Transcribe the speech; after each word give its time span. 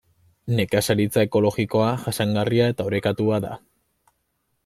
Nekazaritza 0.59 1.25
ekologikoa 1.27 1.91
jasangarria 2.07 2.71
eta 2.75 2.87
orekatua 2.91 3.41
da. 3.47 3.55